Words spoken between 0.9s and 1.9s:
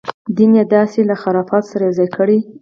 له خرافاتو سره